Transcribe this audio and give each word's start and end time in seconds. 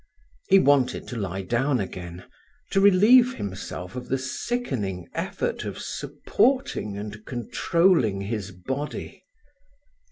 He 0.49 0.57
wanted 0.57 1.07
to 1.09 1.15
lie 1.15 1.43
down 1.43 1.79
again, 1.79 2.25
to 2.71 2.81
relieve 2.81 3.35
himself 3.35 3.95
of 3.95 4.09
the 4.09 4.17
sickening 4.17 5.07
effort 5.13 5.63
of 5.63 5.77
supporting 5.77 6.97
and 6.97 7.23
controlling 7.23 8.21
his 8.21 8.49
body. 8.49 9.21